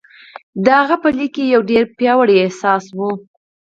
[0.63, 2.99] د هغه په ليک کې يو ډېر پياوړی احساس و.